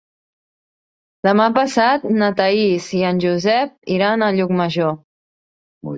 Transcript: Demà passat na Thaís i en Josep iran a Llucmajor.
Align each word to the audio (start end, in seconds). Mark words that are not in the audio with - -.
Demà 1.27 1.45
passat 1.57 2.07
na 2.21 2.31
Thaís 2.41 2.89
i 3.01 3.05
en 3.13 3.23
Josep 3.27 3.77
iran 3.99 4.25
a 4.25 4.35
Llucmajor. 4.39 4.95